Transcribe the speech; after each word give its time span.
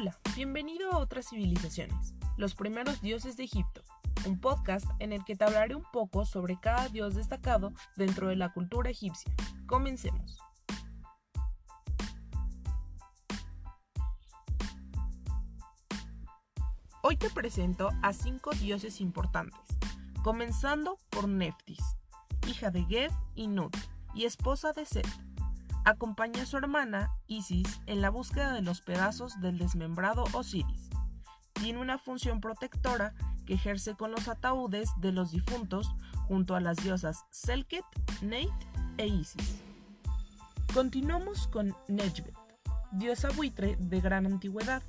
Hola, 0.00 0.16
bienvenido 0.36 0.92
a 0.92 0.98
Otras 0.98 1.28
Civilizaciones, 1.28 2.14
los 2.36 2.54
primeros 2.54 3.00
dioses 3.00 3.36
de 3.36 3.42
Egipto, 3.42 3.82
un 4.28 4.40
podcast 4.40 4.86
en 5.00 5.12
el 5.12 5.24
que 5.24 5.34
te 5.34 5.42
hablaré 5.42 5.74
un 5.74 5.82
poco 5.92 6.24
sobre 6.24 6.56
cada 6.60 6.88
dios 6.88 7.16
destacado 7.16 7.72
dentro 7.96 8.28
de 8.28 8.36
la 8.36 8.52
cultura 8.52 8.90
egipcia. 8.90 9.34
Comencemos. 9.66 10.38
Hoy 17.02 17.16
te 17.16 17.28
presento 17.30 17.90
a 18.00 18.12
cinco 18.12 18.52
dioses 18.52 19.00
importantes, 19.00 19.66
comenzando 20.22 20.98
por 21.10 21.26
Neftis, 21.26 21.82
hija 22.46 22.70
de 22.70 22.84
Geb 22.84 23.10
y 23.34 23.48
Nut, 23.48 23.76
y 24.14 24.26
esposa 24.26 24.72
de 24.72 24.86
Set. 24.86 25.08
Acompaña 25.88 26.42
a 26.42 26.44
su 26.44 26.58
hermana, 26.58 27.14
Isis, 27.28 27.80
en 27.86 28.02
la 28.02 28.10
búsqueda 28.10 28.52
de 28.52 28.60
los 28.60 28.82
pedazos 28.82 29.40
del 29.40 29.56
desmembrado 29.56 30.24
Osiris. 30.34 30.90
Tiene 31.54 31.78
una 31.78 31.96
función 31.96 32.42
protectora 32.42 33.14
que 33.46 33.54
ejerce 33.54 33.94
con 33.94 34.10
los 34.10 34.28
ataúdes 34.28 34.90
de 35.00 35.12
los 35.12 35.30
difuntos 35.30 35.94
junto 36.26 36.54
a 36.54 36.60
las 36.60 36.76
diosas 36.76 37.24
Selket, 37.30 37.86
Neit 38.20 38.52
e 38.98 39.06
Isis. 39.06 39.62
Continuamos 40.74 41.48
con 41.48 41.74
Nejbet, 41.88 42.36
diosa 42.92 43.30
buitre 43.30 43.76
de 43.80 44.02
gran 44.02 44.26
antigüedad, 44.26 44.82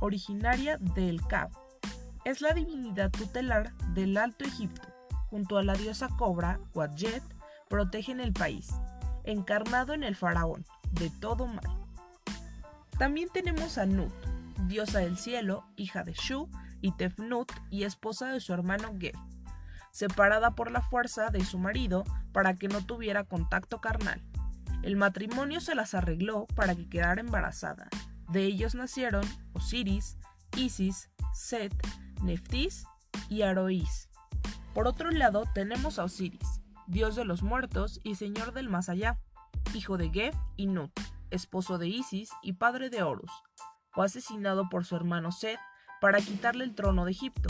originaria 0.00 0.78
de 0.78 1.10
El 1.10 1.24
Cab. 1.28 1.52
Es 2.24 2.40
la 2.40 2.54
divinidad 2.54 3.12
tutelar 3.12 3.72
del 3.94 4.16
Alto 4.16 4.44
Egipto. 4.44 4.88
Junto 5.28 5.58
a 5.58 5.62
la 5.62 5.74
diosa 5.74 6.08
cobra, 6.18 6.58
Wadjet, 6.74 7.22
protegen 7.68 8.18
el 8.18 8.32
país, 8.32 8.72
encarnado 9.24 9.94
en 9.94 10.02
el 10.02 10.16
faraón, 10.16 10.64
de 10.92 11.10
todo 11.10 11.46
mal. 11.46 11.80
También 12.98 13.28
tenemos 13.32 13.78
a 13.78 13.86
Nut, 13.86 14.12
diosa 14.66 14.98
del 15.00 15.16
cielo, 15.16 15.64
hija 15.76 16.02
de 16.02 16.12
Shu 16.12 16.48
y 16.80 16.92
Tefnut 16.92 17.50
y 17.70 17.84
esposa 17.84 18.28
de 18.28 18.40
su 18.40 18.52
hermano 18.52 18.94
Geb, 18.98 19.14
separada 19.90 20.54
por 20.54 20.70
la 20.70 20.82
fuerza 20.82 21.30
de 21.30 21.44
su 21.44 21.58
marido 21.58 22.04
para 22.32 22.54
que 22.54 22.68
no 22.68 22.84
tuviera 22.84 23.24
contacto 23.24 23.80
carnal. 23.80 24.22
El 24.82 24.96
matrimonio 24.96 25.60
se 25.60 25.74
las 25.74 25.94
arregló 25.94 26.46
para 26.54 26.74
que 26.74 26.88
quedara 26.88 27.20
embarazada. 27.20 27.88
De 28.28 28.44
ellos 28.44 28.74
nacieron 28.74 29.24
Osiris, 29.52 30.16
Isis, 30.56 31.10
Set, 31.34 31.74
Neftis 32.22 32.84
y 33.28 33.42
Aroís. 33.42 34.08
Por 34.74 34.86
otro 34.86 35.10
lado 35.10 35.44
tenemos 35.52 35.98
a 35.98 36.04
Osiris, 36.04 36.59
dios 36.90 37.14
de 37.14 37.24
los 37.24 37.42
muertos 37.42 38.00
y 38.02 38.16
señor 38.16 38.52
del 38.52 38.68
más 38.68 38.88
allá, 38.88 39.18
hijo 39.74 39.96
de 39.96 40.10
Geb 40.10 40.34
y 40.56 40.66
Nut, 40.66 40.90
esposo 41.30 41.78
de 41.78 41.86
Isis 41.86 42.30
y 42.42 42.54
padre 42.54 42.90
de 42.90 43.04
Horus. 43.04 43.30
Fue 43.90 44.06
asesinado 44.06 44.68
por 44.68 44.84
su 44.84 44.96
hermano 44.96 45.30
Set 45.30 45.58
para 46.00 46.20
quitarle 46.20 46.64
el 46.64 46.74
trono 46.74 47.04
de 47.04 47.12
Egipto. 47.12 47.48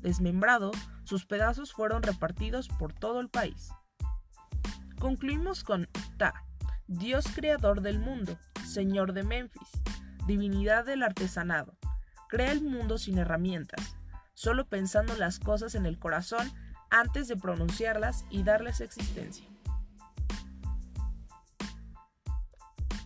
Desmembrado, 0.00 0.70
sus 1.04 1.24
pedazos 1.24 1.72
fueron 1.72 2.02
repartidos 2.02 2.68
por 2.68 2.92
todo 2.92 3.20
el 3.20 3.30
país. 3.30 3.70
Concluimos 4.98 5.64
con 5.64 5.88
Ta, 6.18 6.44
dios 6.86 7.26
creador 7.34 7.80
del 7.80 7.98
mundo, 7.98 8.38
señor 8.66 9.14
de 9.14 9.22
Memphis, 9.22 9.70
divinidad 10.26 10.84
del 10.84 11.02
artesanado. 11.02 11.74
Crea 12.28 12.52
el 12.52 12.60
mundo 12.60 12.98
sin 12.98 13.16
herramientas, 13.16 13.96
solo 14.34 14.66
pensando 14.66 15.16
las 15.16 15.38
cosas 15.38 15.74
en 15.74 15.86
el 15.86 15.98
corazón 15.98 16.52
antes 16.90 17.28
de 17.28 17.36
pronunciarlas 17.36 18.24
y 18.30 18.42
darles 18.42 18.80
existencia. 18.80 19.46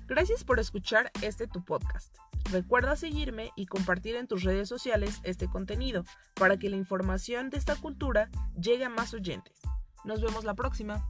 Gracias 0.06 0.42
por 0.42 0.58
escuchar 0.58 1.10
este 1.20 1.46
tu 1.46 1.64
podcast. 1.64 2.16
Recuerda 2.50 2.96
seguirme 2.96 3.50
y 3.56 3.66
compartir 3.66 4.16
en 4.16 4.26
tus 4.26 4.42
redes 4.42 4.68
sociales 4.68 5.20
este 5.22 5.48
contenido 5.48 6.04
para 6.34 6.58
que 6.58 6.70
la 6.70 6.76
información 6.76 7.50
de 7.50 7.58
esta 7.58 7.76
cultura 7.76 8.30
llegue 8.58 8.86
a 8.86 8.88
más 8.88 9.12
oyentes. 9.12 9.60
Nos 10.04 10.22
vemos 10.22 10.44
la 10.44 10.54
próxima. 10.54 11.06